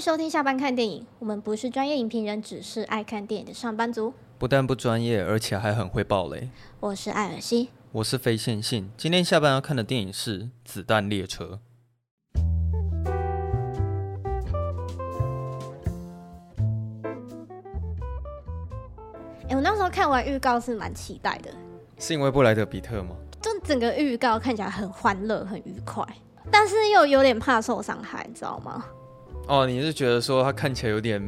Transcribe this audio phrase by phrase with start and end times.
[0.00, 1.06] 迎收听下班看电影。
[1.18, 4.14] 我们不是专业影评人，只是爱看电影的上班族。
[4.38, 6.48] 不但不专业，而且还很会爆雷。
[6.80, 8.90] 我是艾尔西，我是非线性。
[8.96, 11.60] 今天下班要看的电影是《子弹列车》。
[19.50, 21.50] 哎，我那时候看完预告是蛮期待的，
[21.98, 23.14] 是因为布莱德比特吗？
[23.42, 26.02] 就整个预告看起来很欢乐、很愉快，
[26.50, 28.82] 但是又有点怕受伤害，你知道吗？
[29.50, 31.20] 哦，你是觉得说他看起来有点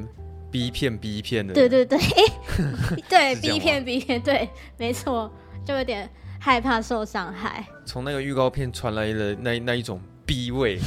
[0.49, 1.53] B 片 B 片的？
[1.53, 1.99] 对对对，
[3.09, 4.49] 对 B 片 B 片，对，
[4.79, 5.29] 没错，
[5.67, 7.67] 就有点害怕受伤害。
[7.85, 10.79] 从那个预告片传来的那那一种 B 味，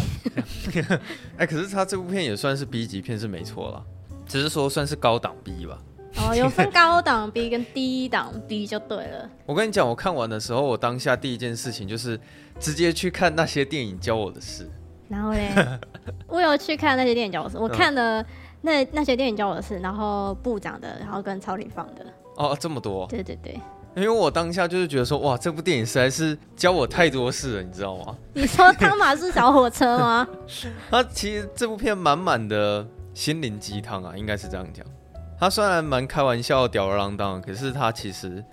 [1.38, 3.84] 哎，可是他这部片也算是 B 级片是没错了，
[4.26, 5.78] 只是说算是高档 B 吧。
[6.18, 9.30] 哦，有分高档 B 跟低档 B 就对了。
[9.46, 12.18] 我跟你讲，我看完的时候，我当下第一件事情就是
[12.62, 14.72] 直接去看那些电影教我的事。
[15.08, 15.52] 然后嘞，
[16.28, 18.26] 我有去看那些电影教我的事，我看了
[18.62, 22.06] 那那些电影教我的事，然后部长的，然后跟超林放的。
[22.36, 23.06] 哦，这么多。
[23.08, 23.60] 对对对。
[23.96, 28.16] 因为我当下就是觉得说，哇，这部电影实在是教我太多事了，你知道吗？
[28.34, 30.28] 你说汤马士小火车吗？
[30.92, 34.86] 他其实这部片满满的心灵鸡汤啊，应该是这样讲。
[35.40, 38.44] 他虽然蛮开玩笑、吊儿郎当，可是他其实。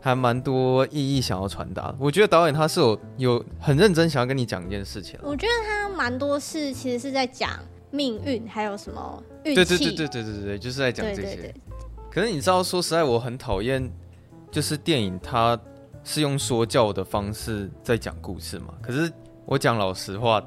[0.00, 5.18] 还蛮多意义想要传达的，我觉得导演他是有有很认真想要跟你讲一件事情。
[5.22, 7.50] 我觉得他蛮多事其实是在讲
[7.90, 9.54] 命运，还有什么运气。
[9.54, 11.22] 对对对对对对对，就是在讲这些。
[11.22, 11.54] 对对对。
[12.10, 13.90] 可是你知道，说实在，我很讨厌，
[14.52, 15.58] 就是电影它
[16.04, 18.68] 是用说教的方式在讲故事嘛。
[18.80, 19.12] 可是
[19.46, 20.42] 我讲老实话，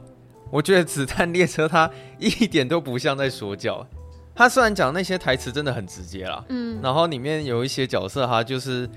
[0.49, 3.85] 我觉得《子弹列车》它一点都不像在说教。
[4.33, 8.89] 它虽然讲那些台词真的很直接啦，嗯，然后里面有一些角色，他就是。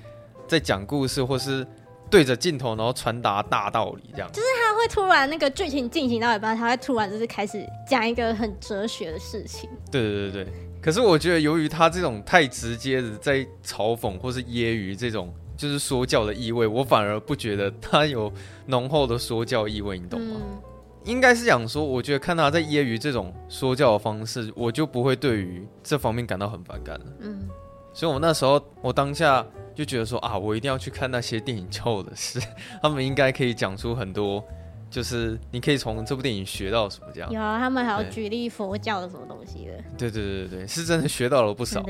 [0.47, 1.65] 在讲故事，或是
[2.09, 4.29] 对着镜头，然后传达大道理，这样。
[4.31, 9.69] 就是他会突然那个剧情进行到一半，他会突然就是开始讲一个很哲学的事情。
[9.91, 10.53] 对对对对。
[10.81, 18.31] 可是我觉得，由于他这种太直接的在嘲讽或是揶揄这种就是说教的意味，我反而不觉得他有
[18.67, 20.39] 浓厚的说教意味，你懂吗？
[20.39, 20.61] 嗯、
[21.05, 27.05] 应该是讲说，我觉得看他在揶揄这种说教的方式，我就不会对于这方面感到很反感了。
[27.21, 27.49] 嗯。
[27.91, 29.43] 所以我那时候，我当下。
[29.75, 32.39] 就觉得说啊，我一定要去看那些电影教我的事，
[32.81, 34.43] 他们应该可以讲出很多，
[34.89, 37.29] 就是你可以从这部电影学到什么这样。
[37.29, 39.73] 有啊，他们还要举例佛教的什么东西的。
[39.97, 41.83] 对对对对对，是真的学到了不少。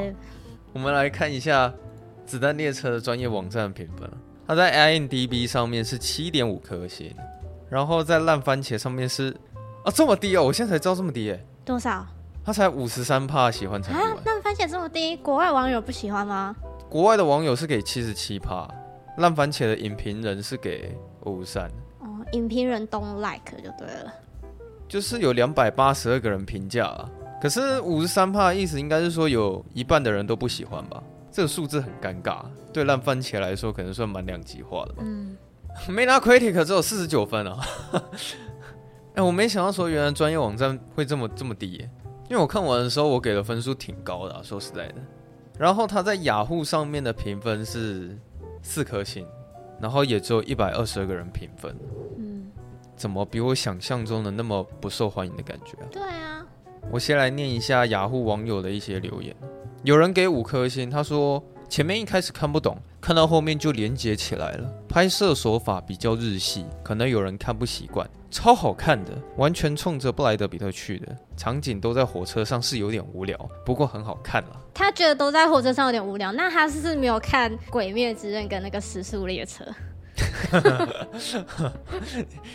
[0.74, 1.68] 我们来看一下
[2.26, 4.10] 《子弹列车》的专业网站评分，
[4.48, 7.14] 它在 IMDB 上面是七点五颗星，
[7.70, 9.36] 然后在烂番茄上面是
[9.84, 11.40] 啊这么低哦，我现在才知道这么低哎。
[11.64, 12.06] 多少？
[12.44, 14.00] 它才五十三帕喜欢程度。
[14.00, 16.56] 啊，烂番茄这么低，国外网友不喜欢吗？
[16.96, 18.66] 国外的网友是给七十七趴，
[19.18, 21.70] 烂番茄的影评人是给五十三。
[22.00, 24.14] 哦，影评人 don't like 就对了。
[24.88, 27.12] 就是有两百八十二个人评价啊，
[27.42, 31.04] 可是五十三趴的意思应该是说有一半的人都不喜欢吧？
[31.30, 35.04] 这个数字很尴尬，对烂番茄来说可能算蛮两极化的吧。
[35.06, 35.36] 嗯。
[35.90, 37.60] Metacritic 只有四十九分啊！
[37.92, 41.90] 哎、欸，我没想到说原来专业网站会这么这么低耶，
[42.30, 44.96] 因为我看完的时候我给的分数挺高的啊，说实在的。
[45.58, 48.18] 然后他在雅虎上面的评分是
[48.62, 49.26] 四颗星，
[49.80, 51.76] 然后也只有一百二十二个人评分。
[52.18, 52.52] 嗯，
[52.96, 55.88] 怎么比我想象中的那么不受欢迎的感觉啊？
[55.92, 56.46] 对啊，
[56.92, 59.36] 我先来念一下雅虎网友的一些留言。
[59.84, 64.68] 有人给五颗星，他说前面一开始看不懂，看到后面就连接起来了。
[64.90, 68.10] 拍摄手法比较日系，可能有人看不习惯。
[68.32, 71.16] 超好看的，完全冲着布莱德比特去的。
[71.38, 74.60] 场景都在火车上，是有点无聊，不过很好看了。
[74.74, 79.64] 他觉得都在火车上有点无聊，那他是不是没有看《鬼灭之刃》跟那个《时速列车》？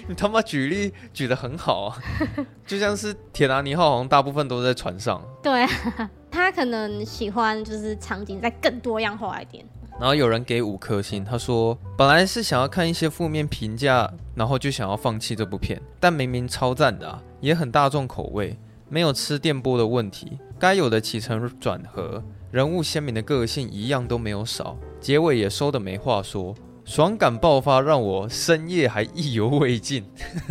[0.09, 1.97] 你他妈举例举得很好啊，
[2.67, 5.23] 就像是《铁达尼号》好像大部分都在船上。
[5.41, 9.65] 对啊，他可能喜欢就是场景再更多样化一点。
[10.01, 18.57] 然后有人给五颗星，他说本来是想要看一些负面评价，然后就想要放弃这部片，但明明超赞的啊，也很大众口味，
[18.89, 26.55] 没有吃电波的问题，该有的起承转合，人物鲜明的个性一样都没有少，结尾也收的没话说，
[26.87, 30.03] 爽感爆发，让我深夜还意犹未尽。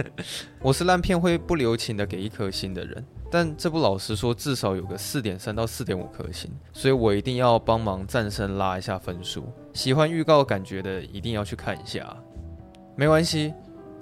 [0.62, 3.04] 我是烂片会不留情的给一颗星的人。
[3.32, 9.48] 但这部老实说，至少有个四点三到四点五颗星，所以我一定要帮忙战声拉一下分数。
[9.74, 12.16] 喜欢预告感觉的，一定要去看一下。
[12.96, 13.54] 没关系，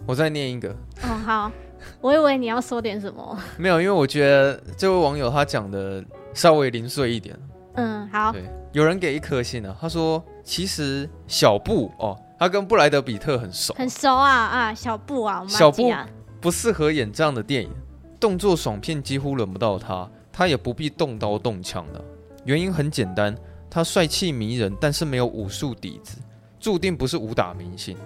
[0.05, 0.73] 我再念一个。
[1.03, 1.51] 嗯，好，
[1.99, 3.37] 我以为你要说点什么。
[3.57, 6.03] 没有，因为我觉得这位网友他讲的
[6.33, 7.37] 稍微零碎一点。
[7.75, 8.31] 嗯，好。
[8.31, 15.91] 对，有人给一颗星呢，他说其实小布哦，他跟布莱德比特很熟，很熟啊啊，小布啊，我们啊小布
[16.39, 17.69] 不适合演这样的电影。
[18.19, 22.03] 动作爽片几乎轮不到他，他也不必动刀动枪的，
[22.45, 23.35] 原因很简单，
[23.69, 26.17] 他帅气迷人，但是没有武术底子，
[26.59, 27.97] 注定不是武打明星。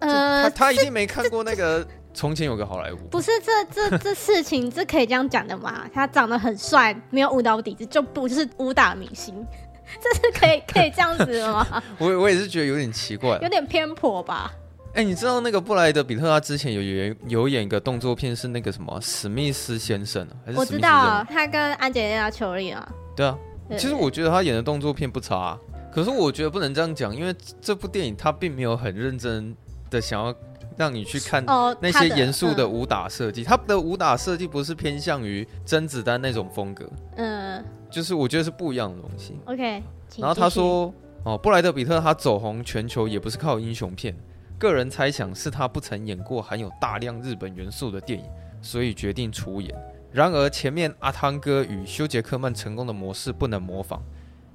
[0.00, 1.86] 呃，他他一定没看过那个。
[2.14, 5.88] 从前有个好莱坞，不是这这这事情，这可以这样讲的吗？
[5.94, 9.34] 他长得很帅，没有舞蹈底子，就不是武打明星，
[9.98, 11.82] 这是可以可以这样子的吗？
[11.96, 14.52] 我我也是觉得有点奇怪，有点偏颇吧。
[14.94, 20.58] 哎、欸，你知道那个布莱德比特他之前有演有演一个动作片，是那个什么史密斯先生还是？
[20.58, 22.86] 我知道，他跟安吉丽娜裘莉啊。
[23.16, 23.36] 对啊，
[23.78, 25.58] 其实我觉得他演的动作片不差，啊，
[25.92, 29.56] 可是我觉得不能这样讲，因为这部电影他并没有很认真
[29.90, 30.34] 的想要。
[30.74, 31.44] 让你去看
[31.80, 39.38] 那些严肃的武打设计，他的武打设计不是偏向于甄子丹那种风格，嗯，就是我觉得是不一样的东西。
[39.44, 39.82] OK，
[40.16, 40.92] 然后他说，
[41.24, 44.16] 哦，布莱德比特他走红全球也不是靠英雄片，
[44.62, 48.24] 个人猜想是他不曾演过含有大量日本元素的电影，
[48.62, 49.76] 所以决定出演。
[50.12, 54.00] 然而前面阿汤哥与休杰克曼成功的模式不能模仿，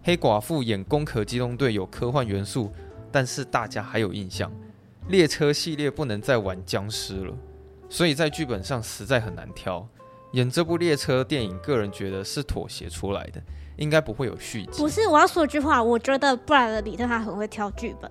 [0.01, 2.71] 黑寡妇演攻壳机动队有科幻元素，
[3.11, 4.49] 但是大家还有印象。
[5.09, 7.33] 列车系列不能再玩僵尸了，
[7.89, 9.85] 所以在剧本上实在很难挑。
[10.31, 13.43] 演这部列车电影，个人觉得是妥协出来的，
[13.75, 14.81] 应该不会有续集。
[14.81, 18.09] 不是，我要说句话，我觉得布莱德彼特他很会挑剧本。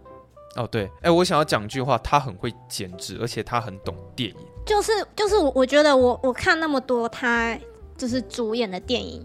[0.56, 4.36] 哦，对，哎，我想要讲句话，他很会剪辑，而且他很懂电影。
[4.64, 7.56] 就是就是，我我觉得我我看那么多他
[7.96, 9.24] 就是主演的电影，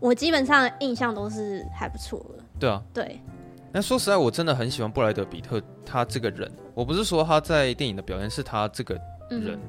[0.00, 2.44] 我基本上印象都是还不错的。
[2.58, 3.20] 对啊，对。
[3.72, 6.50] 那说实在，我真的很喜欢布莱德比特他这个人。
[6.74, 8.94] 我不是说他在电影的表现，是他这个
[9.28, 9.52] 人。
[9.52, 9.60] 嗯、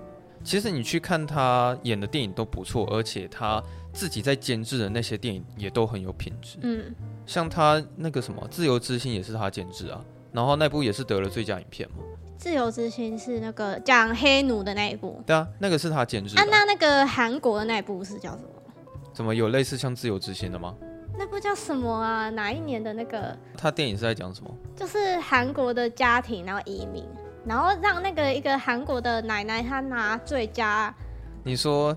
[0.44, 3.62] 其实你去看他演的电影都不错，而且他
[3.94, 6.58] 自己在监制的那些电影也都很有品质。
[6.64, 6.96] 嗯，
[7.28, 11.98] 像他那个什么《自由之心》也是他监制啊，然后那部也是得了最佳影片嘛。
[12.44, 15.22] 《自由之心》是那个讲黑奴的那一部。
[15.26, 16.36] 对啊，那个是他监制。
[16.38, 18.50] 啊，那那个韩国的那一部是叫什么？
[19.14, 20.74] 怎么有类似像《自由之心》的吗？
[21.20, 22.30] 那部叫什么啊？
[22.32, 23.38] 哪一年的那个？
[23.56, 24.50] 他电影是在讲什么？
[24.76, 27.06] 就是韩国的家庭，然后移民，
[27.46, 30.92] 然后让那个一个韩国的奶奶她拿最佳。
[31.44, 31.96] 你说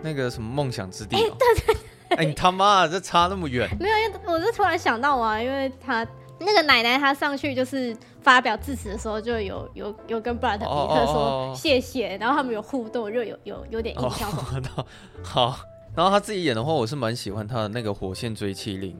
[0.00, 1.16] 那个什么梦想之地？
[1.16, 2.16] 哎，对对对。
[2.18, 3.68] 哎，你他妈这差那么远？
[3.80, 6.06] 没有，因为我是突然想到啊，因为他
[6.44, 14.30] 那个奶奶她上去就是发表致辞的时候，就有有有跟布莱德彼特说谢谢，然后他们有互动，就有有有点印象。
[15.22, 15.58] 好。
[15.94, 18.92] 然后他自己演的话，我是蛮喜欢他的那个《火线追妻令》，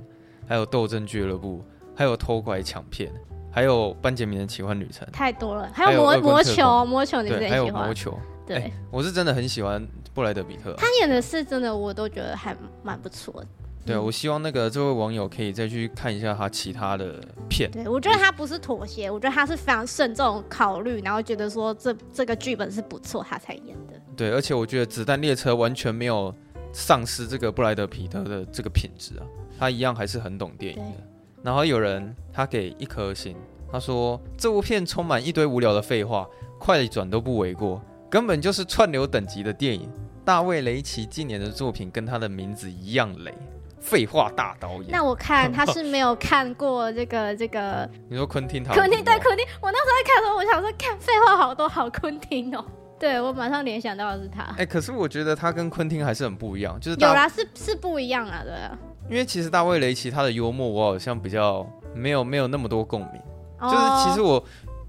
[0.46, 1.58] 还有《斗争俱乐部》，
[1.96, 3.10] 还有《偷拐抢骗》，
[3.50, 5.08] 还有《班杰明的奇幻旅程》。
[5.10, 7.64] 太多了，还有魔魔球，魔球你不是也喜欢？
[7.64, 10.74] 还有魔球，对、欸，我是真的很喜欢布莱德比特。
[10.74, 13.46] 他演的是真的，我都觉得还蛮不错的。
[13.84, 17.70] 对啊，我希望那个这位网友可以再去看一下他其他的片。
[17.70, 24.00] 对，我觉得他不是妥协，我觉得他是非常慎重考虑，然后觉得说这这个剧本是不错，他才演的。
[24.16, 26.34] 对，而且我觉得《子弹列车》完全没有。
[26.74, 29.26] 丧失这个布莱德皮特的这个品质啊，
[29.58, 30.96] 他一样还是很懂电影的。
[31.42, 33.36] 然后有人他给一颗星，
[33.70, 36.26] 他说这部片充满一堆无聊的废话，
[36.58, 39.86] 快转都不为过，根本就是串流等级的电影。
[40.24, 43.34] 大卫雷奇近年的作品跟他的名字一样雷，
[43.82, 44.86] 废话大导演。
[44.88, 47.88] 那我看他是没有看过这个 这个。
[48.08, 48.72] 你说昆汀他？
[48.72, 52.64] 昆汀对昆汀，我那时候在看的时候，我想说看废话好多，好昆汀哦。
[52.98, 54.42] 对，我马上联想到的是他。
[54.42, 58.78] 哎、欸，可是我觉得他跟昆汀还是很不一样，就是有啦，是是不一样啊，对啊。
[59.10, 63.20] 因为其实大卫雷奇他的幽默，我好像比较没有没有那么多共鸣。
[63.58, 64.42] 哦、就是其实我，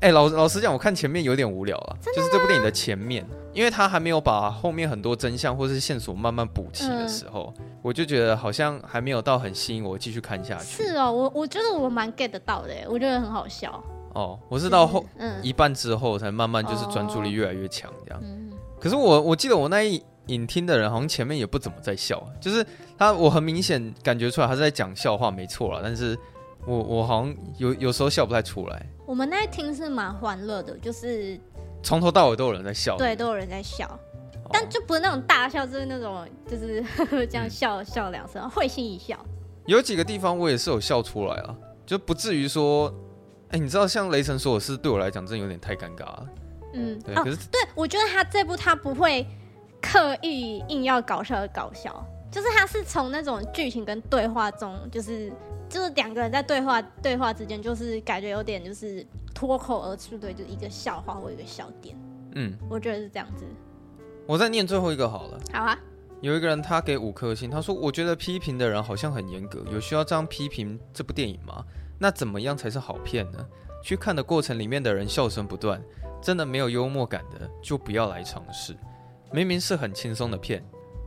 [0.04, 10.84] 哎、欸，老老实讲，我看前面有点无聊啊，就是这部电影的前面，因为他还没有把后面很多真相或是线索慢慢补齐的时候，嗯、我就觉得好像还没有到很吸引我继续看下去。
[10.84, 13.82] 是哦，我我觉得我蛮 get 得到的，我觉得很好笑。
[14.14, 18.20] 哦，我是到后嗯一半之后才慢慢就是专注力越来越强这样。
[18.26, 22.66] 嗯、可是我我记得我那一影厅的人好像前面也不怎么在笑，就是
[22.98, 26.20] 他我很明显感觉出来他是在讲笑话没错了，但是
[26.66, 28.86] 我我好像有有时候笑不太出来。
[29.06, 31.40] 我们那一厅是蛮欢乐的，就是
[31.82, 33.88] 从头到尾都有人在笑，对，都有人在笑，
[34.44, 39.18] 哦、但就不是那种大笑，就是那种就是呵 呵这样笑、嗯、笑两声，会心一笑。
[39.66, 41.56] 有几个地方我也是有笑出来啊，
[41.86, 42.94] 就不至于说。
[43.50, 46.28] 哎、欸，你知道像雷神索尔是对我来讲，真的有点太尴尬了。
[46.74, 49.24] 嗯，对，可是、哦、对我觉得他这部他不会
[49.80, 55.32] 刻意硬要搞笑而搞笑，就是他是从那种剧情跟对话中，就是
[55.70, 61.96] 就是两个人在对话对话之间，就是感觉有点就是脱口而出的，就是一个笑话或一个笑点。
[62.34, 63.46] 嗯，我觉得是这样子。
[64.26, 65.40] 我再念最后一个好了。
[65.54, 65.78] 好啊。
[66.22, 71.64] 有一个人他给五颗星，他说：“我觉得批评的人好像很严格，有需要这样批评这部电影吗？”
[72.00, 73.46] 那怎么样才是好片呢？
[73.84, 75.80] 去看的过程里面的人笑声不断，
[76.22, 78.76] 真的没有幽默感的就不要来尝试。
[79.32, 80.64] 明明是很轻松的片，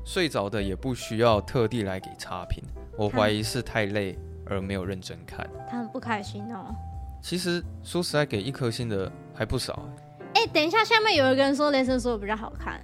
[0.07, 2.63] 睡着的也不需要特地来给差评。
[2.97, 5.45] 我怀疑是太累而没有认真看。
[5.69, 6.73] 他很不开心哦。
[7.21, 9.87] 其实说实在，给一颗星的还不少
[10.35, 12.81] 哎、等一下，下面有一个人说雷神索尔比较好看。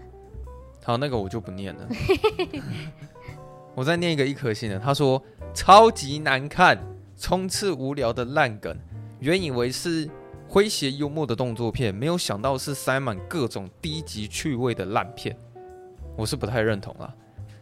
[0.82, 1.88] 好，那个我就不念了。
[3.76, 5.22] 我再念一个一颗星的，他说
[5.54, 6.76] 超级难看，
[7.16, 8.76] 充斥无聊的烂梗。
[9.20, 10.10] 原以为是
[10.50, 15.36] 诙谐幽默的动作片，没有想到是塞满各种低级趣味的烂片。
[16.16, 17.12] 我是不太认同啦，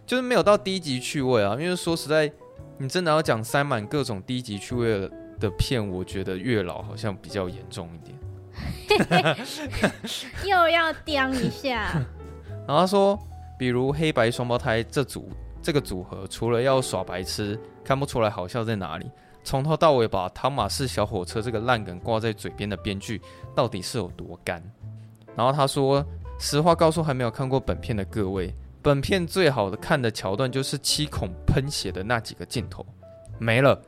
[0.06, 1.56] 就是没有到低级趣味啊。
[1.60, 2.30] 因为说实在，
[2.78, 8.18] 你真的要讲塞满各种低级趣味的片，我觉得月老好像比较严重一点。
[10.44, 11.92] 又要刁一下。
[12.66, 13.18] 然后他说，
[13.58, 15.30] 比如黑白双胞胎这组
[15.62, 19.10] 这个组合，除了要耍白痴，看不出来好笑在哪里。
[19.42, 23.22] 从头到尾把汤马士小火车这个烂梗挂在嘴边的编剧，
[23.54, 24.62] 到底是有多干？
[25.34, 26.04] 然后他说，
[26.40, 32.84] 实话告诉还没有看过本片的各位，本片最好的看的桥段就是七孔喷血的那几个镜头，
[33.38, 33.78] 没了。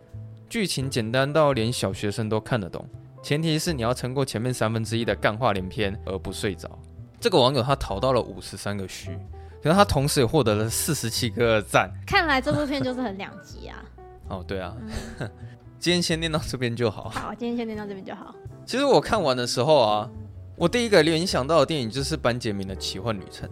[0.50, 2.86] 剧情简单到连小学生都看得懂，
[3.22, 6.68] 前提是你要撑过前面三分之一的干话连篇而不睡着。
[7.18, 9.18] 这个网友他讨到了五十三个虚，
[9.62, 11.90] 可是他同时也获得了四十七个赞。
[12.06, 13.82] 看来这部片就是很两极啊。
[14.28, 14.76] 哦，对啊，
[15.20, 15.30] 嗯、
[15.80, 17.08] 今天先念到这边就好。
[17.08, 18.34] 好，今天先念到这边就好。
[18.66, 20.10] 其实我看完的时候啊，
[20.56, 23.48] 我第一个联想到的电影就是班杰明的奇幻旅程。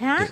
[0.00, 0.24] 啊？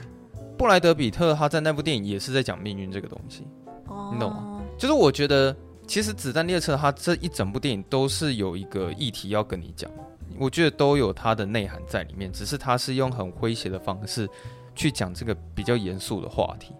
[0.56, 3.46] 布莱德比特他在那部电影也是在讲命运这个东西。
[3.88, 4.10] 哦。
[4.12, 4.62] 你懂吗？
[4.78, 5.54] 就是我觉得，
[5.86, 9.90] 其实《子弹列车》它这一整部电影都是有一个议题要跟你讲。
[10.38, 14.28] 我觉得都有它的内涵在里面，只是它是用很诙谐的方式
[14.74, 16.72] 去讲这个比较严肃的话题。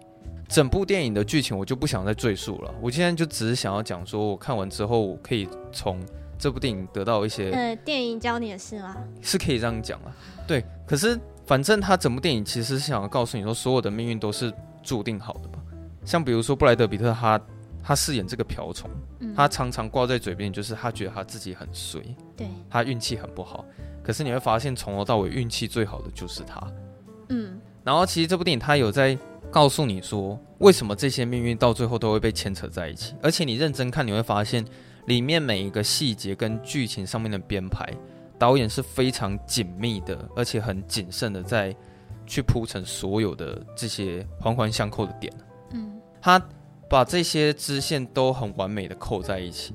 [0.47, 5.99] 整部电影的剧情我就不想再赘述了，我现在就只是想要讲说，我看完之后我可以从
[6.37, 7.51] 这部电影得到一些……
[7.51, 8.95] 呃，电影教你的事吗？
[9.21, 10.15] 是可以这样讲啊。
[10.47, 15.59] 对，可是反正他整部电影其实是想要告诉你说，所有的命运都是注定好的吧。
[16.03, 17.39] 像比如说布莱德比特他。
[17.87, 18.89] 他饰演这个瓢虫，
[19.35, 22.01] 他常常挂在嘴边，就是他觉得他自己很衰，
[22.35, 23.63] 对，他运气很不好。
[24.03, 26.59] 可是你会发现，从头到尾运气最好的就是他。
[27.29, 29.15] 嗯，然后其实这部电影他有在
[29.51, 33.13] 告诉你说，为什么这些命运到最后都会被牵扯在一起。
[33.21, 34.65] 而且你认真看，你会发现
[35.05, 37.91] 里面每一个细节跟剧情上面的编排，
[38.37, 41.75] 导演是非常紧密的，而且很谨慎的在
[42.25, 45.33] 去铺陈所有的这些环环相扣的点。
[45.71, 46.41] 嗯，他。
[46.87, 49.73] 把这些支线都很完美的扣在一起，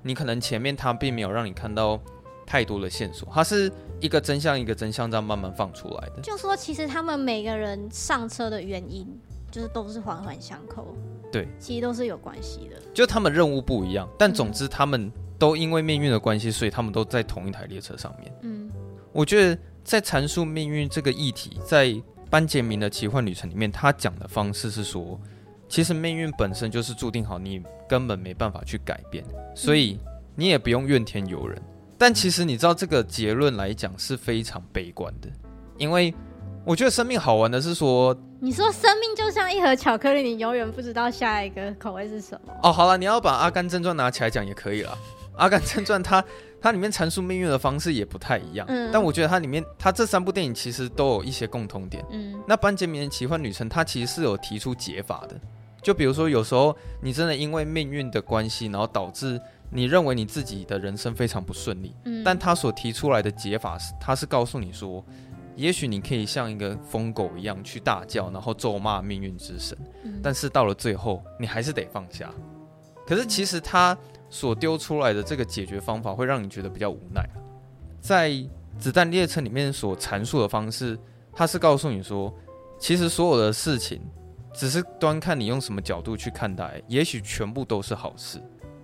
[0.00, 2.00] 你可能前面他并没有让你看到
[2.46, 3.70] 太多的线索，他是
[4.00, 6.22] 一个真相一个真相这样慢慢放出来的。
[6.22, 9.04] 就说其实他们每个人上车的原因，
[9.50, 10.94] 就是都是环环相扣，
[11.32, 12.76] 对，其实都是有关系的。
[12.94, 18.32] 就他们任务不一样，但总之他们都因为命运的关系，所以他们都在同一台列车上面。
[18.42, 18.70] 嗯，
[19.12, 21.92] 我觉得在阐述命运这个议题，在
[22.30, 25.18] 班杰明的奇幻旅程里面，他讲的方式是说。
[25.68, 29.24] 其实命运本身就是注定好，你根本没办法去改变，
[29.56, 29.98] 所以
[30.36, 31.58] 你也不用怨天尤人。
[31.96, 35.30] 但其实你知道这个结论来讲是非常悲观的，
[35.78, 36.12] 因为
[36.64, 42.52] 我觉得生命好玩的是说，你说生命就像一盒巧克力，你永远不知道下一个口味是什么。
[42.62, 44.96] 哦，好了，你要把《阿甘正传》拿起来讲也可以了，
[45.36, 46.24] 《阿甘正传》它
[46.60, 55.34] 它里面阐述命运的方式也不太一样，嗯，但我觉得它里面它这三部电影其实都有一些共通点，嗯，那班杰明的奇幻旅程它其实是有提出解法的。
[55.82, 61.92] 就比如说，有时候你真的因为命运的关系，然后导致你认为你自己的人生非常不顺利。
[62.04, 65.04] 嗯，但他所提出来的解法是，他是告诉你说，
[65.56, 69.76] 也许你可以像一个疯狗一样去大叫，然后咒骂命运之神。
[70.04, 72.32] 嗯，但是到了最后，你还是得放下。
[73.06, 73.96] 可是其实他
[74.30, 77.28] 所丢出来的这个解决方法，会让你觉得比较无奈。
[78.00, 78.30] 在
[78.78, 80.98] 《子弹列车》里面所阐述的方式，
[81.32, 82.32] 他是告诉你说，
[82.78, 84.00] 其实所有的事情。
[84.54, 88.38] 只是端看你用什么角度去看待，也许全部都是好事。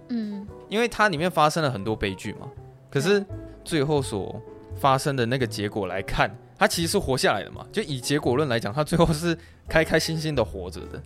[0.08, 2.50] 嗯，因为它里面发生了很多悲剧嘛。
[2.88, 3.22] 可是
[3.62, 4.40] 最后所
[4.76, 7.64] 发生的那个结果来看，他其实是活下来的嘛。
[7.72, 9.38] 就以结果论来讲，他最后是
[9.68, 11.02] 开开心心的活着的。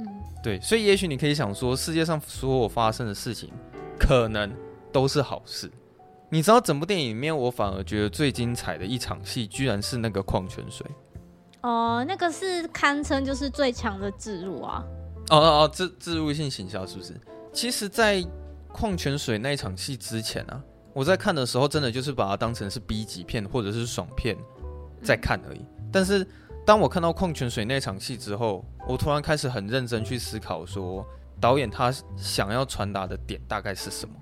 [0.00, 0.06] 嗯，
[0.42, 0.60] 对。
[0.60, 3.50] 所以也许你可以想说，世界上所有发生的事情，
[3.98, 4.50] 可能
[4.90, 5.70] 都是好事。
[6.30, 10.84] 你知道，整部电影里面，我反而觉得最精彩的一场戏，居然是那个矿泉水。
[11.60, 14.84] 哦，那个是堪称就是最强的置入啊！
[15.30, 17.14] 哦哦哦，自自入性行销是不是？
[17.52, 18.22] 其实，在
[18.72, 20.60] 矿泉水那一场戏之前啊，
[20.92, 24.36] 我在看的时候，真的就是把它当成是 B 级片或者是爽片
[25.04, 25.58] 在看而已。
[25.58, 25.88] 嗯。
[25.92, 26.26] 但是，
[26.66, 31.06] 当我看到矿泉水那场戏之后，我突然开始很认真去思考，说
[31.40, 34.14] 导演他想要传达的点大概是什么？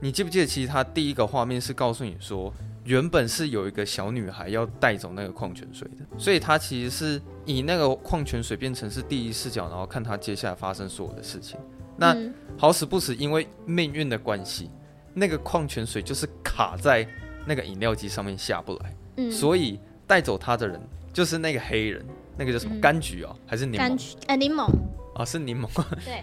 [0.00, 2.52] 你记不记得，其实他第一个画面是告诉你说，
[2.84, 11.58] 原本是有一个小女孩要带走那个矿泉水的，所以他其实是以那个矿泉水变成是第一视角，然后看他接下来发生所有的事情。
[11.96, 12.14] 那
[12.58, 14.68] 好死不死，因为命运的关系，
[15.14, 17.06] 那个矿泉水就是卡在
[17.46, 18.96] 那个饮料机上面下不来。
[19.16, 19.78] 嗯，所以
[20.14, 20.80] 带走他的人
[21.12, 22.06] 就是那个黑人，
[22.36, 23.84] 那个叫什么柑橘哦，还是柠檬？
[23.84, 24.70] 柑橘，呃，柠檬。
[25.16, 25.68] 啊，是柠檬。
[26.06, 26.22] 对。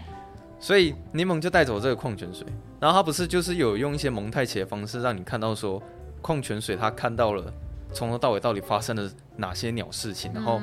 [0.58, 2.46] 所以柠檬就带走这个矿泉水，
[2.80, 5.82] 然后他不是就是有用一些蒙太奇的方式让你看到说，
[6.22, 7.52] 矿泉水他看到了
[7.92, 10.58] 从头到尾到底发生了哪些鸟事情，然后。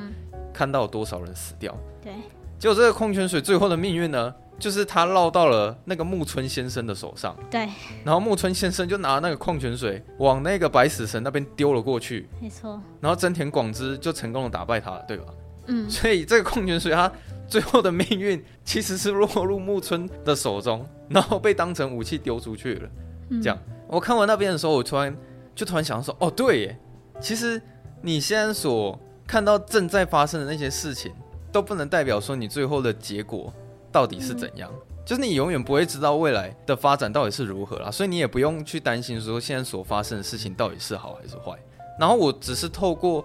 [0.52, 1.72] 看到多少人死掉？
[2.02, 2.12] 对，
[2.58, 7.34] 结果这个矿泉水最后的命运呢，就是他落到了那个木村先生的手上。
[7.50, 7.66] 对，
[8.04, 12.28] 然后木村先生就拿那个矿泉水往那个白死神那边丢了过去。
[12.40, 12.80] 没错。
[13.00, 15.24] 然后真田广之就成功的打败他了，对吧？
[15.66, 15.88] 嗯。
[15.90, 17.10] 所以这个矿泉水它
[17.48, 22.88] 最后的命运其实是落入木村的手中， 然后被当成武器丢出去了。
[23.30, 23.42] 嗯。
[23.42, 25.16] 这样，我看完那边的时候，我突然
[25.54, 26.78] 就突然想到说，哦，对耶，
[27.20, 27.60] 其实
[28.02, 31.12] 你现在所看到正在发生的那些事情，
[31.50, 33.52] 都不能代表说你最后的结果
[33.92, 41.58] 到底是怎样，嗯、就是你永远不会知道未来的发展到底是如何啦，所以你也不用去担心说现在所发生的事情到底是好还是坏。
[41.98, 43.24] 然后我只是透过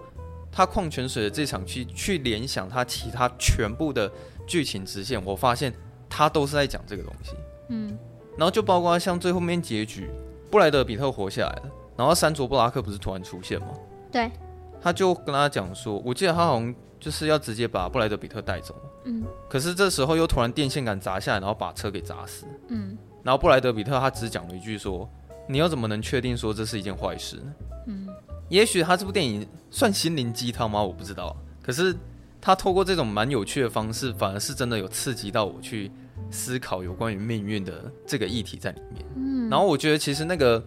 [0.52, 4.10] 他矿泉水的这场去去联想他其他全部的
[4.46, 5.72] 剧情支线，我发现
[6.08, 7.32] 他都是在讲这个东西。
[7.68, 7.96] 嗯，
[8.36, 10.10] 然后就包括像最后面结局，
[10.50, 11.62] 布莱德比特活下来了，
[11.96, 13.68] 然后山卓布拉克不是突然出现吗？
[14.10, 14.30] 对。
[14.78, 18.74] 他就跟他讲说，我记得他好像就是要直接把布莱德比特带走，
[19.04, 25.08] 嗯，可是这时候又突然电线杆砸下来，然后把车给砸死，嗯，然后布莱德比特他只讲了一句说，
[25.46, 27.54] 你又怎么能确定说这是一件坏事呢？
[27.86, 28.08] 嗯，
[28.48, 30.82] 也许他这部电影算心灵鸡汤吗？
[30.82, 31.94] 我不知道，可是
[32.40, 35.92] 他透过这种蛮有趣的方式，反而是真的有刺激到我去
[36.30, 40.64] 思考有关于命运的这个议题在里面，嗯，然后我觉得其实那个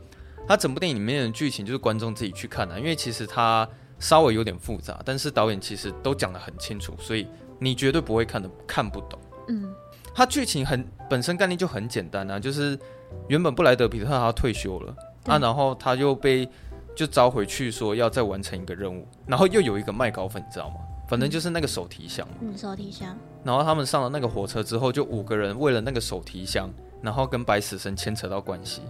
[0.47, 3.67] 他整部电影里面的剧情就是观众自己去看的，因为其实他。
[3.99, 7.27] 稍微有点复杂，但是导演其实都讲得很清楚，所以
[7.59, 9.19] 你绝对不会看的看不懂。
[9.49, 9.73] 嗯，
[10.13, 12.79] 他剧情很本身概念就很简单啊，就是
[13.27, 16.47] 原本布莱德皮特他退休了啊，然后他又被
[16.95, 20.75] 就招回去说要再完成一个任务，然后又有一个麦高芬，你知道吗？
[21.07, 22.27] 反正就是那个手提箱。
[22.39, 23.17] 嗯，手提箱。
[23.43, 26.69] 然后他们上了那个火车之后，就五个人为了那个手提箱，
[27.01, 28.81] 然后跟白死神牵扯到关系。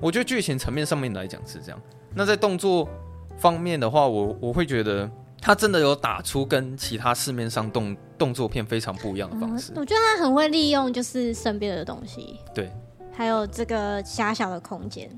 [0.00, 1.80] 我觉得剧情层面上面来讲是这样。
[2.14, 2.88] 那在动作。
[3.36, 9.72] 方面的话，我我会觉得他真的有打出跟其他市面上动动作片非常不一样的方式。
[9.72, 12.70] 嗯，我觉得他很会利用就是身边的东西，对，
[13.12, 15.10] 还有这个狭小的空间，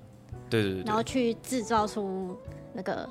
[0.51, 2.37] 对对对，然后去制造出
[2.73, 3.09] 那个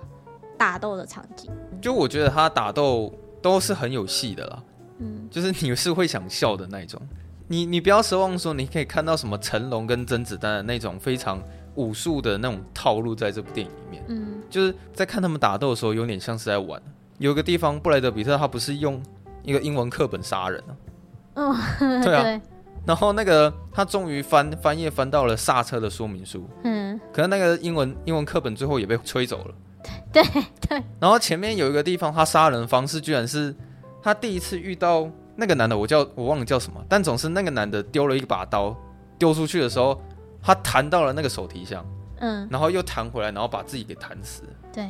[0.58, 1.50] 打斗的场景。
[1.82, 4.64] 就我觉得他打斗都是很有戏的啦，
[4.98, 7.02] 嗯，就是你是会想笑的那种。
[7.48, 11.42] 你你不要奢望说你可以看到什么成龙跟甄子丹的那种非常。
[11.76, 16.82] 武术的那种套路在这部电影里面，嗯，就是在看他们打斗的时候，有点像是在玩。
[17.18, 19.02] 有个地方，布莱德比特他不是用
[19.44, 20.76] 一个英文课本杀人啊，
[21.36, 22.42] 哦，对啊，对，
[22.86, 29.56] 然后那个他终于翻翻页翻到了刹车的说明书，嗯，可是那个英文英文课本最后也被吹走了，
[30.12, 30.24] 对
[30.68, 30.84] 对。
[31.00, 33.56] 然后前面有一个地方，他杀人的方式居然是
[34.02, 38.76] 他第一次遇到那个男的，我叫我忘了叫什么，但总是那个男的丢了一把刀
[39.18, 40.00] 丢出去的时候。
[40.46, 41.84] 他弹到了那个手提箱，
[42.20, 44.44] 嗯，然后又弹回来，然后把自己给弹死。
[44.72, 44.84] 对，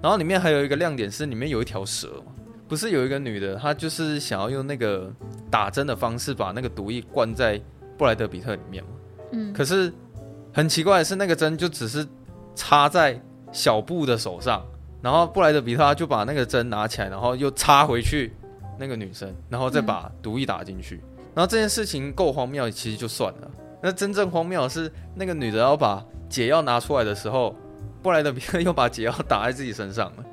[0.00, 2.22] 然后里面还有一个亮点是，里面有一条蛇，
[2.66, 5.12] 不是有一个女的，她就是想要用那个
[5.50, 7.60] 打针的方式把那个毒液灌在
[7.98, 8.90] 布莱德比特里面嘛。
[9.32, 9.92] 嗯，可是
[10.50, 12.08] 很奇怪的是，那个针就只是
[12.54, 13.20] 插在
[13.52, 14.64] 小布的手上，
[15.02, 18.32] 然后布莱德比特就把那个针拿起来，然后又插回去
[18.78, 21.02] 那个女生，然后再把毒液打进去。
[21.02, 23.50] 嗯，然后这件事情够荒谬，其实就算了。
[23.82, 27.54] 那真正荒谬的是，那个女的要把解药拿出来的时候，
[28.00, 30.24] 布莱德彼特又把解药打在自己身上了。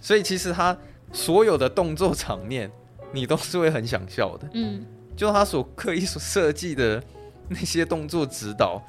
[0.00, 0.76] 所以其实他
[1.12, 2.70] 所有的动作场面，
[3.12, 4.48] 你都是会很想笑的。
[4.54, 4.84] 嗯，
[5.16, 7.00] 就他所刻意所设计的
[7.48, 8.82] 那些动作指导，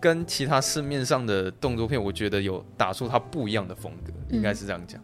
[0.00, 4.98] 跟其他市面上的动作片，我觉得有打出他不一样的风格，应该是这样讲。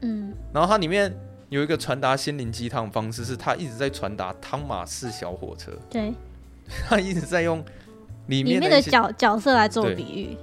[0.00, 1.14] 嗯，然后它里面
[1.50, 5.70] 有一个传达心灵鸡汤的方式，是他一直在传达汤马士小火车。
[5.88, 6.12] 对，
[6.88, 7.64] 他一直在用。
[8.26, 10.36] 里面的，里面的角角色来做比喻，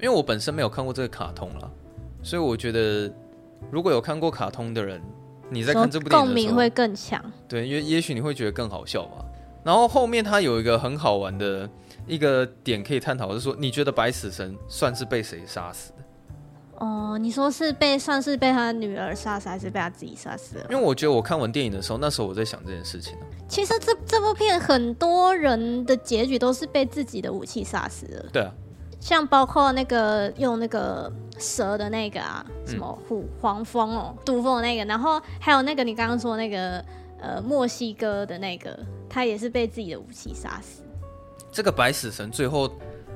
[0.00, 1.70] 因为我本身没有看过这个卡通啦，
[2.22, 3.12] 所以我觉得
[3.70, 5.00] 如果有看过卡通的人，
[5.50, 7.22] 你在看这部电影共鸣会更强。
[7.48, 9.24] 对，因为也许你会觉得更好笑吧。
[9.64, 11.68] 然后后面他有一个很好玩的
[12.06, 15.98] 一个点可以探讨，就是说你觉得白死神算是被谁杀死的？
[16.82, 20.66] 哦，你说是被算是被他女儿杀死，还是被他自己杀死了？
[20.68, 23.14] 因为我觉得我看完电影的时候，那时候我在想这件事情。
[23.46, 28.24] 其实这这部片很多人的结局都是被自己的武器杀死了。
[28.32, 28.52] 对啊，
[28.98, 36.84] 像包括那个用那个蛇的那个啊，什么虎黄蜂哦，毒蜂的那个，然后还有那个你刚刚说那个
[37.20, 38.76] 呃墨西哥的那个，
[39.08, 40.82] 他也是被自己的武器杀死。
[41.52, 42.68] 这个白死神最后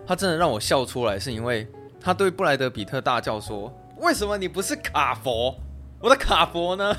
[0.06, 1.66] 他真的让我笑出来，是因为
[2.06, 5.52] 他对布莱德比特大叫说：“为什么你不是卡佛？
[5.98, 6.96] 我的卡佛呢？”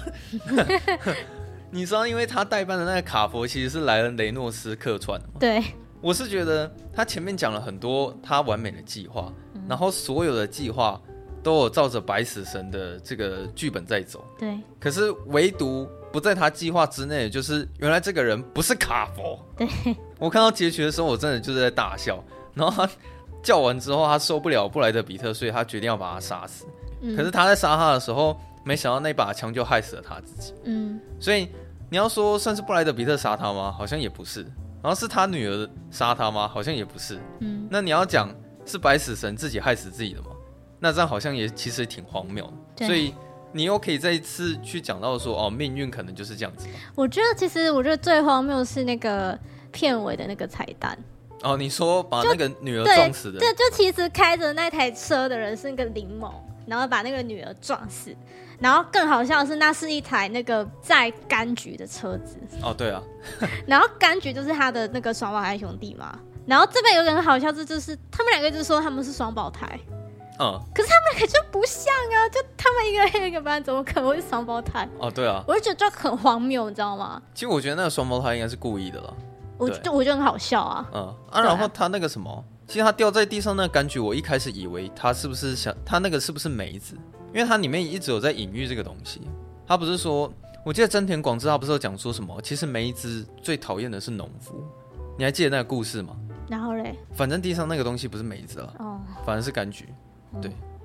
[1.71, 5.35] 你知道，因为他代班的那个卡佛其实是莱恩雷诺斯客串的吗？
[5.39, 5.63] 对。
[6.01, 11.01] 我是觉得他前面讲了很多他完美的计划，嗯、然后所有的计划
[11.41, 14.25] 都有照着白死神的这个剧本在走。
[14.37, 14.59] 对。
[14.77, 19.39] 可是唯独不在他计划之内，就是原来这个人不是卡佛。
[19.55, 19.65] 对。
[20.19, 22.21] 我看到结局的时候，我真的就是在大笑。
[22.53, 22.91] 然后他
[23.47, 26.65] 叫完之后，他受不了布莱德比特，所以他决定要把他杀死。
[26.99, 30.53] 嗯、可是他在杀他的时候，没想到那把枪就害死了他自己。
[30.65, 30.99] 嗯。
[31.17, 31.47] 所以
[31.89, 33.71] 你要说算是布莱德比特杀他吗？
[33.71, 34.41] 好像也不是。
[34.83, 36.45] 然后是他女儿杀他吗？
[36.45, 37.17] 好像也不是。
[37.39, 38.29] 嗯，那你要讲
[38.65, 40.31] 是白死神自己害死自己的吗？
[40.77, 42.53] 那这样好像也其实挺荒谬的。
[42.75, 42.87] 对。
[42.87, 43.15] 所以
[43.53, 46.67] 你又可以再一次去讲到说，哦，命运可能就是这样子。
[46.95, 49.39] 我觉得其实我觉得最荒谬是那个
[49.71, 50.99] 片尾的那个彩蛋。
[51.43, 53.39] 哦，你说把那个女儿撞死的？
[53.39, 58.15] 对，就其实开着那台车的人是那个林某，然后把那个女儿撞死。
[58.59, 62.37] 然后更好笑的是，那是一台那个在柑橘的车子。
[62.63, 62.99] 哦，对啊。
[63.67, 66.17] 然后柑橘就是他的那个双胞胎兄弟嘛。
[66.47, 69.79] 然后这边有点很好笑，这就是他们两个就说他们是双胞胎。
[70.39, 70.59] 嗯。
[70.73, 74.89] 可是他们两个就不像啊，就他们一个黑一个白，怎么可能会是双胞胎？
[74.97, 75.43] 哦，对啊。
[75.47, 77.21] 我就觉得就很荒谬，你知道吗？
[77.35, 79.13] 其实我觉得那个双胞胎应该是故意的了。
[79.57, 80.89] 我就我觉得很好笑啊。
[80.93, 86.95] 嗯啊，然后他那个什么，其实他掉在地上那个柑橘，我一开始以为他是不是想他那个是不是梅子？
[87.33, 89.21] 因为它里面一直有在隐喻这个东西，
[89.67, 90.31] 他不是说，
[90.63, 92.41] 我记得真田广志他不是有讲说什么？
[92.41, 94.63] 其实梅子最讨厌的是农夫，
[95.17, 96.15] 你还记得那个故事吗？
[96.47, 99.89] 然后嘞，反正地上那个东西不是梅子了，哦，反正是柑橘，
[100.41, 100.49] 对。
[100.49, 100.76] 嗯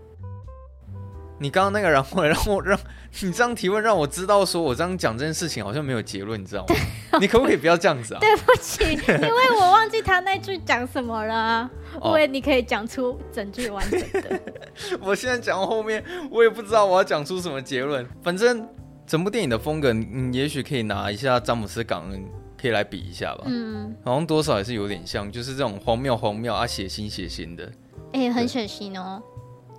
[1.43, 2.79] 你刚刚那个，然后让我让
[3.21, 7.19] 你这样提问，让我知道说我这样讲这件事情好像没有结论，你知道吗？
[7.21, 8.21] 你可不可以不要这样子啊？
[8.21, 11.69] 对不起，因为我忘记他那句讲什么了。
[12.05, 14.41] 因为你可以讲出整句完整的。
[15.03, 18.07] 我现在讲到后面，我也不知道我要讲出什么结论。
[18.23, 18.67] 反正
[19.07, 22.25] 整部电影的风格，你也许可以拿一下詹姆斯·港恩，
[22.59, 23.43] 可以来比一下吧。
[23.47, 27.71] 嗯，好像多少也是有点像，就是这种荒谬荒谬啊，血腥血腥的。
[28.15, 29.23] 哎、欸，很血腥哦。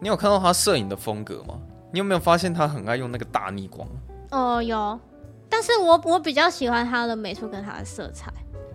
[0.03, 1.57] 你有看到他摄影的风格吗？
[1.89, 3.87] 你有没有发现他很爱用那个大逆光？
[4.31, 4.99] 哦，有，
[5.47, 8.29] 但是我我比较喜欢他的美术跟他的色彩。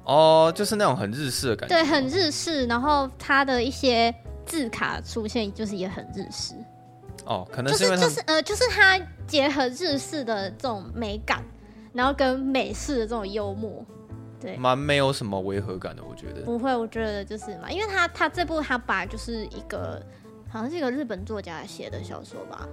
[0.04, 1.74] 哦，就是那种很日式的感觉。
[1.74, 4.14] 对，很日式，然后他的一些
[4.46, 6.54] 字卡出现就是也很日式。
[7.26, 11.44] 哦，可能就是就是呃，就是他结合日式的这种美感，
[11.92, 13.84] 然后跟美式的这种幽默，
[14.40, 16.40] 对，蛮没有什么违和感的，我觉得。
[16.46, 20.02] 不会，我觉得就是嘛，因为他他这部他本来就是一个。
[20.50, 22.66] 好像是一个日本作家写的小说吧？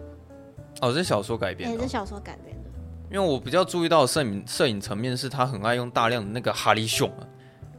[0.82, 1.76] 哦，这是小说改编的。
[1.76, 2.70] 也是小说改编的。
[3.12, 7.28] 因为我比较注意到摄影摄影层面是，他很爱用大量的那个哈利熊啊，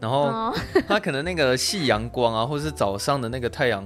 [0.00, 0.54] 然后
[0.86, 3.84] 他可能那个夕阳光啊，或者是早上的那个太阳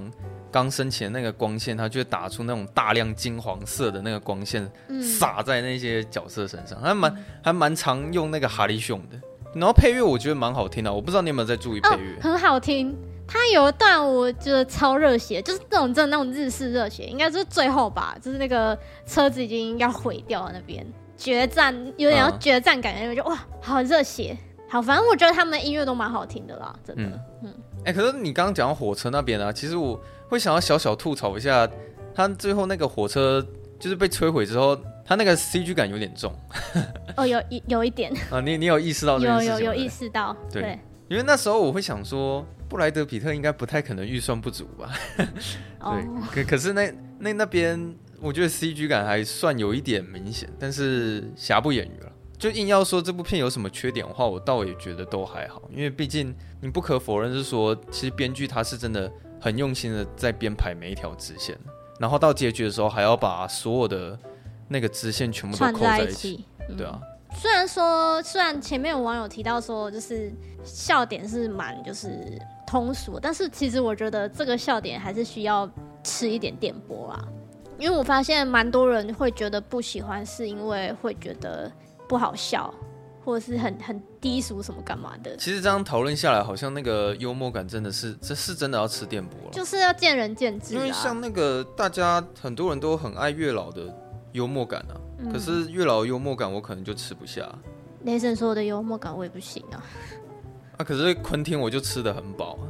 [0.51, 4.69] 刚升起的那个光线，他就会打出那种大量金黄色的那个光线，
[5.01, 9.19] 洒在那些角色身上，还蛮还蛮常用那个哈利熊的。
[9.53, 12.15] 然后配乐我觉得蛮好听的，我不知道你有没有在注意配乐？
[12.17, 12.95] 哦，很好听。
[13.33, 27.03] 他有一段我觉得超热血，就是那种真的那种日式热血，应该是最后吧，就是那个车子已经要毁掉了那边决战，有点要决战感觉，我就哇，好热血，好，反正我觉得他们的音乐都蛮好听的啦，真的。
[27.03, 27.53] 嗯，哎、嗯
[27.85, 31.65] 欸，可是你刚刚讲到火车那边啊，其实我会想要小小吐槽一下，
[32.13, 33.41] 他最后那个火车
[33.79, 36.33] 就是被摧毁之后，他那个 CG 感有点重。
[37.15, 39.53] 哦，有一有一点啊，你你有意识到这件事情？
[39.53, 42.45] 有有有意识到，对，对因为那时候我会想说。
[42.71, 44.93] 布莱德彼特应该不太可能预算不足吧？
[45.17, 52.09] 对，可可是那那那边，我觉得 CG 感还算有一点明显，但是瑕不掩瑜了。
[52.39, 61.57] 就硬要说这部片有什么缺点的话，我倒也觉得都还好，因为毕竟你不可否认是说，其实编剧他是真的很用心的在编排每一条支线，
[61.99, 64.17] 然后到结局的时候还要把所有的
[64.69, 67.01] 那个支线全部都扣在一起，一起嗯、对啊。
[67.33, 70.29] 虽然说，虽然前面有网友提到说，就是
[70.65, 72.37] 笑点是蛮就是
[72.71, 75.69] 通俗，但是其实我觉得这个笑点还是需要
[76.05, 77.27] 吃一点电波啊。
[77.77, 81.69] 因为我发现蛮多人会觉得不喜欢，是因为会觉得
[82.07, 82.73] 不好笑，
[83.25, 85.35] 或者是很很低俗什么干嘛的。
[85.35, 90.79] 其实这样讨论下来，好像那个幽默感真的是，这是真的要吃电波了，就是要见仁见智啊。
[90.79, 93.93] 因为像那个大家很多人都很爱月老的
[94.31, 94.95] 幽默感啊。
[95.33, 97.53] 可是月老的幽默感我可能就吃不下。
[98.05, 99.83] 雷神说的幽默感我也不行啊。
[100.81, 102.65] 啊，可是昆汀我就吃的很饱啊，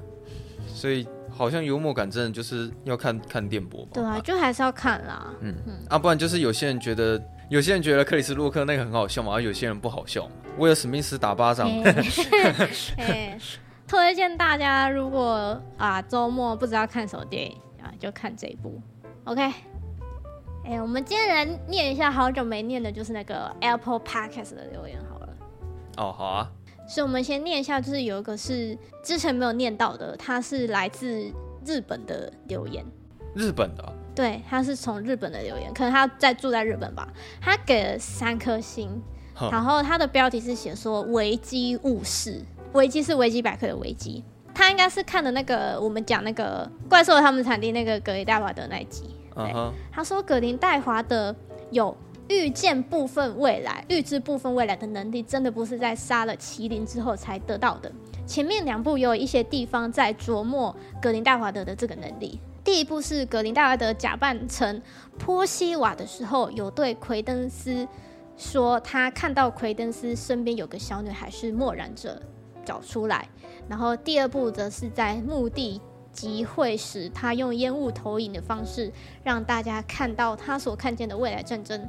[0.67, 3.91] 所以好像幽默感真的就是要看看电波吧。
[3.93, 5.33] 对啊，就还是要看啦。
[5.39, 10.29] 嗯嗯啊，不然就是有些人觉得，有些人觉得克里斯洛克那个很好笑嘛，而有些人不好笑。
[10.57, 11.67] 为了史密斯打巴掌。
[11.67, 13.37] 欸、
[13.87, 18.81] 推荐大家，如果啊周末不知道看什么电影啊，就看这一部。
[19.23, 25.29] OK，哎、欸，我们今天来念一下好久没念的，就是那个 Apple Podcast 的留言好了。
[25.97, 26.51] 哦，好啊。
[26.91, 31.31] 所以，我们先念一下，就是有一个是之前没有念到的，他是来自
[31.65, 32.85] 日本的留言。
[33.33, 33.93] 日本的？
[34.13, 37.07] 对，他是从日本的留言，可能他在住在日本吧。
[37.39, 39.01] 他给了三颗星，
[39.49, 42.41] 然后他的标题是写说“维基误事”，
[42.75, 44.21] 维基是维基百科的维基。
[44.53, 49.15] 他应该是看的那个我们讲那个怪兽他们产地那个格林戴华德那一集。
[49.33, 49.71] 对，uh huh.
[49.93, 51.33] 他说格林戴华德
[51.69, 51.95] 有。
[52.31, 57.91] 预见部分未来、预知部分未来的能力，真的不是在杀了麒麟之后才得到的。
[58.25, 62.39] 前面两部有一些地方在琢磨格林戴华德的这个能力。
[62.63, 64.81] 第一部是格林戴华德假扮成
[65.19, 67.85] 波西瓦的时候，有对奎登斯
[68.37, 72.21] 说他看到奎登斯身边有个小女孩是默然着
[72.63, 73.27] 找出来。
[73.67, 75.81] 然后第二部则是在墓地
[76.13, 78.91] 集会时，他用烟雾投影的方式
[79.23, 81.87] 让大家看到他所看见的未来战争。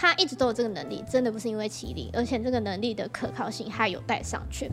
[0.00, 4.70] 他一直都有这个能力，真的不是因为麒麟，而且这个能力的可靠性还有待上去。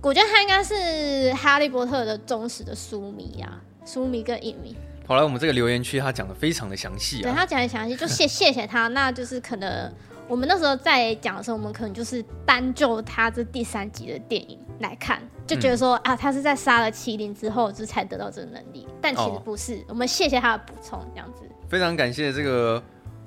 [0.00, 4.76] 我觉得他应该是哈利波特的忠实的书迷啊，书迷跟影迷。
[5.04, 8.86] 好来，我们这个留言区他讲的非常的详细啊，对他讲的详细，就谢 谢谢他。
[8.86, 9.92] 那就是可能
[10.28, 19.74] 我们那时候在讲的时候，我们可能就是单就他这第三集的电影来看，就觉得说、嗯、啊，他是在杀了麒麟之后，就才得到这个能力，但其实不是。
[19.78, 21.42] 哦、我们谢谢他的补充，这样子。
[21.68, 22.80] 非常感谢这个。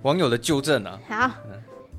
[0.04, 1.32] 网友的纠正啊，好，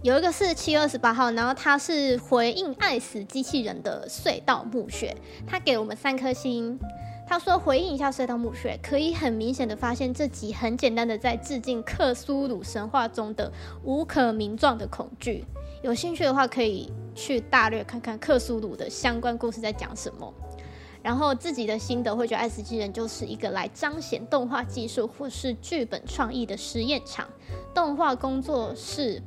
[0.03, 5.15] 有一个是七月二十八号，然后他是回应爱死机器人的隧道墓穴，
[5.47, 6.79] 他给我们三颗星。
[7.29, 13.53] 他说回应一下隧道墓穴，可以很明显的发现这集很简单的在致敬克苏鲁神话中的
[13.85, 15.45] 无可名状的恐惧。
[15.83, 20.33] 有兴趣的话，可以去大略看看克苏鲁的相关故事在讲什么。
[21.03, 27.27] 然后自己的心得会觉得《爱死机人》就是一个来彰显动画技术或是剧本创意的实验场，
[27.75, 29.23] 动画工作室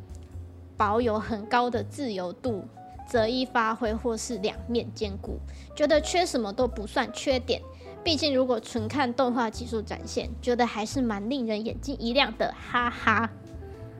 [0.77, 2.63] 保有很高的自由度，
[3.07, 5.39] 择一发挥或是两面兼顾，
[5.75, 7.61] 觉得缺什么都不算缺点。
[8.03, 13.29] 毕竟如果纯看动画技术展现，觉得还是蛮令人眼睛一亮的，哈哈。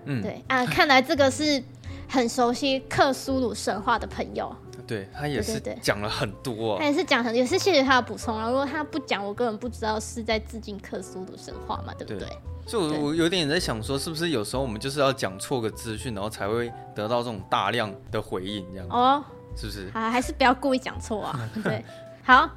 [0.06, 1.64] 嗯，对啊，看来这个是
[2.10, 4.54] 很熟悉克苏鲁神话的朋友。
[4.94, 8.48] 对他也是讲了很多，啊，他也是讲很，也是谢谢他的补充啊。
[8.48, 12.28] 如果他不讲，我根本不知道是在致敬克苏鲁神话嘛，对不对？
[12.66, 19.24] 所以，我我有点在想说，是不是有时候我们就是要讲错个资讯，然后才会得到这种大量的回应，这样哦，
[19.56, 19.90] 是不是？
[19.94, 21.50] 啊还是不要故意讲错啊。
[21.62, 21.84] 对，
[22.24, 22.50] 好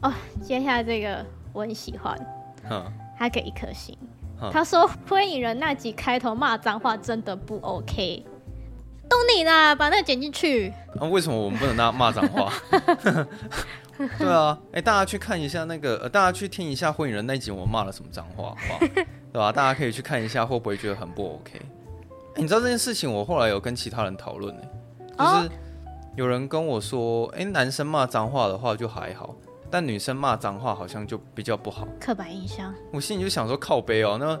[0.00, 2.16] 哦，接下来这个我很喜欢，
[2.70, 3.94] 嗯，他给一颗星，
[4.40, 8.24] 嗯、他说《灰影人》那集开头骂脏话真的不 OK。
[9.10, 10.72] 都你啦，把那个剪进去。
[10.94, 12.52] 那、啊、为什么我们不能拿骂脏话？
[14.18, 18.78] 对啊，哎、欸，大家去看一下那个，呃，大家去听一下《火影人》那集，我骂了什么脏话，好不好？
[19.32, 19.52] 对吧、啊？
[19.52, 24.62] 大家可以去看一下，会不会觉得很不 OK？、欸、你知道这件事情，我后来有跟其他人讨论呢，
[25.18, 25.50] 就是
[26.16, 29.34] 有人跟我说，哎、欸，男生骂脏话的话就还好，
[29.70, 31.86] 但女生骂脏话好像就比较不好。
[32.00, 32.72] 刻板印象。
[32.92, 34.38] 我心里就想说，靠背哦，那。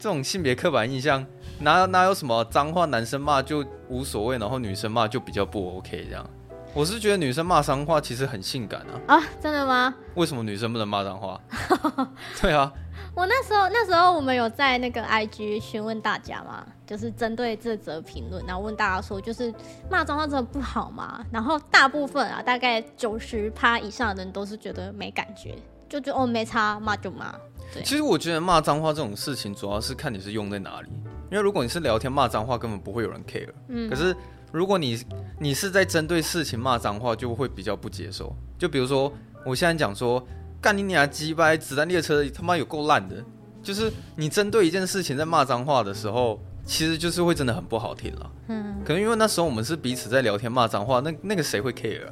[0.00, 1.24] 这种性别刻板印象，
[1.58, 6.26] 哪哪有什么脏话男生骂就无所谓，然后女生骂就比较不 OK 这样？
[6.72, 9.18] 我是觉得女生骂脏话其实很性感啊！
[9.18, 9.94] 啊，真的吗？
[10.14, 11.38] 为什么女生不能骂脏话？
[12.40, 12.72] 对啊，
[13.14, 19.52] 我那时候那时候我们有在那个 IG 询问大家嘛，就是针对这则评论，然后问大家说，就是
[19.90, 21.22] 骂脏话真的不好吗？
[21.30, 25.56] 然后大部分啊，大概九十趴以上的人都是觉得没感觉，
[25.90, 27.34] 就觉得哦没差，骂就骂。
[27.72, 30.88] 对其实我觉得骂脏话这种事情，主要是看你是用在哪里。
[31.30, 33.48] 因为如果你是聊天骂脏话，根本不会有人 care。
[33.68, 33.88] 嗯。
[33.88, 34.14] 可是
[34.50, 35.00] 如果你
[35.38, 38.34] 你是在针对事情骂脏话，就会比较不接受。
[38.58, 39.12] 就比如说，
[39.46, 40.26] 我现在讲说，
[40.60, 43.22] 干你娘鸡掰，子弹列车他妈有够烂的。
[43.62, 48.30] 就是你针对一件事情在骂脏话的时候，其实就是会真的很不好听了。
[48.48, 48.80] 嗯。
[48.84, 52.08] 可能因为那时候我们是彼此在聊天骂脏话，那那个谁会 care？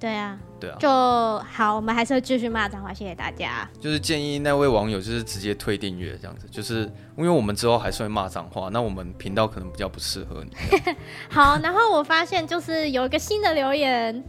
[0.00, 0.88] 对啊，对啊，就
[1.40, 3.68] 好，我们还是会继续骂脏话，谢谢大家。
[3.78, 10.56] 就是建议那位网友就是直接退订阅这样子，就是因为我们之后还是会骂脏话，那我们频道可能比较不适合你。
[11.28, 14.24] 好，然后我发现就是有一个新的留言，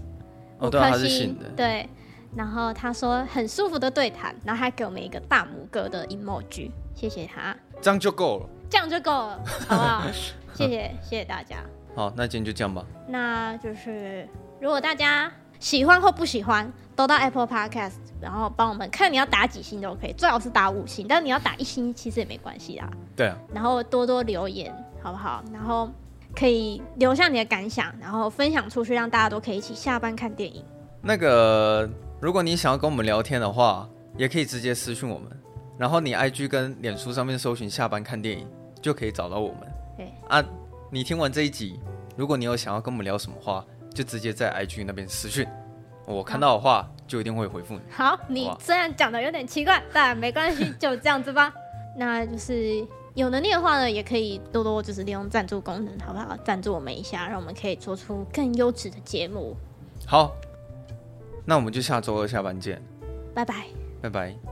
[0.60, 1.88] 哦，对啊，他是新的，对，
[2.36, 10.04] 然后他说很舒服的对谈，然后还给我们一个大拇哥的 emoji，谢谢他，这样就够了，这样就够了，好不好？
[10.54, 11.64] 谢谢，谢谢大家。
[11.96, 12.86] 好，那今天就这样吧。
[13.08, 14.28] 那就是
[14.60, 15.32] 如果大家。
[15.62, 22.90] 喜欢或不喜欢都到 Apple Podcast，然后帮我们看你要打几星都可以，最好是打五星，但你要打一星其实也没关系啦。
[23.16, 23.38] 对啊。
[23.54, 25.44] 然后多多留言，好不好？
[25.54, 25.88] 然后
[26.36, 30.66] 可以留下你的感想，然后分享出去，让大家都可以一起下班看电影。
[31.00, 31.88] 那个，
[32.20, 35.30] 如果你想要跟我们聊天的话，也可以直接私讯我们，
[35.78, 38.48] 然后你 IG 跟脸书上面搜寻“下班看电影”
[38.82, 39.60] 就可以找到我们。
[39.96, 40.44] 对啊，
[40.90, 41.80] 你听完这一集，
[42.18, 45.48] 如果你有想要跟我们聊什么话，就直接在 IG 那边私讯，
[46.06, 47.82] 我看到的话就一定会回复你。
[47.90, 51.54] 好，你虽然讲的有点奇怪，但没关系，就这样子吧。
[51.98, 56.38] 那就是有能力的话呢，也可以多多就是利用赞助功能，好不好？
[56.46, 59.56] 赞助我们一下，让我们可以做出更优质的节目。
[60.06, 60.32] 好，
[61.46, 62.82] 那我们就下周二下班见，
[63.34, 63.66] 拜拜，
[64.02, 64.51] 拜拜。